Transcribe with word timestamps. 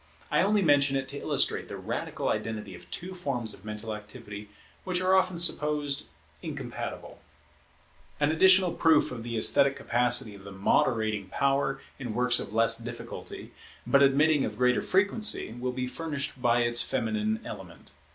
I 0.31 0.41
only 0.41 0.63
mention 0.63 0.95
it 0.97 1.07
to 1.09 1.19
illustrate 1.21 1.67
the 1.67 1.77
radical 1.77 2.27
identity 2.29 2.73
of 2.73 2.89
two 2.89 3.13
forms 3.13 3.53
of 3.53 3.63
mental 3.63 3.93
activity 3.93 4.49
which 4.83 4.99
are 4.99 5.13
often 5.13 5.37
supposed 5.37 6.05
incompatible. 6.41 7.19
[Women's 7.19 8.17
poetry] 8.17 8.25
An 8.25 8.31
additional 8.35 8.71
proof 8.71 9.11
of 9.11 9.21
the 9.21 9.37
esthetic 9.37 9.75
capacity 9.75 10.33
of 10.33 10.43
the 10.43 10.51
moderating 10.51 11.27
power 11.27 11.81
in 11.99 12.15
works 12.15 12.39
of 12.39 12.51
less 12.51 12.79
difficulty, 12.79 13.51
but 13.85 14.01
admitting 14.01 14.43
of 14.43 14.57
greater 14.57 14.81
frequency, 14.81 15.51
will 15.53 15.71
be 15.71 15.85
furnished 15.85 16.41
by 16.41 16.61
its 16.61 16.81
feminine 16.81 17.39
element. 17.45 17.91